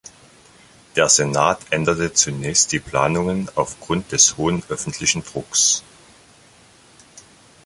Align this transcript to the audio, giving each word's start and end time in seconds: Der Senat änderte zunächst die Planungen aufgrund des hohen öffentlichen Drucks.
Der 0.95 1.09
Senat 1.09 1.59
änderte 1.69 2.11
zunächst 2.11 2.71
die 2.71 2.79
Planungen 2.79 3.49
aufgrund 3.53 4.11
des 4.11 4.35
hohen 4.35 4.63
öffentlichen 4.67 5.23
Drucks. 5.23 5.83